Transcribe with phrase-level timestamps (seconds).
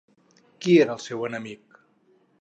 [0.63, 1.81] Qui era el seu enemic?